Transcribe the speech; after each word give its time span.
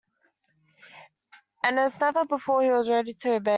And 1.63 1.79
as 1.79 2.01
never 2.01 2.25
before, 2.25 2.63
he 2.63 2.71
was 2.71 2.89
ready 2.89 3.13
to 3.13 3.33
obey. 3.35 3.49